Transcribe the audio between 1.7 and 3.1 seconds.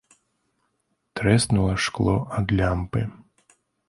шкло ад лямпы.